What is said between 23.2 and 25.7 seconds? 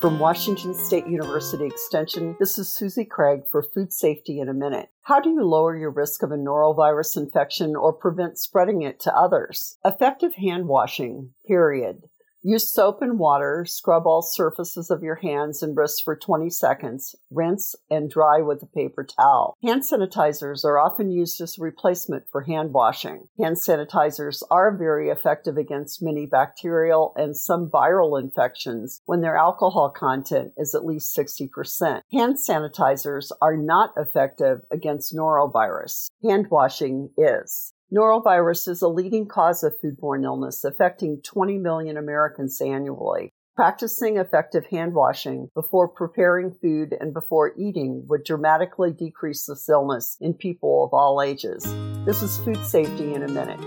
Hand sanitizers are very effective